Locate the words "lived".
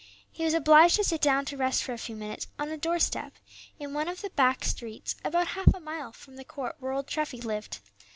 7.39-7.77